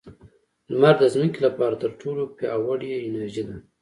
[0.71, 3.55] •لمر د ځمکې لپاره تر ټولو پیاوړې انرژي ده.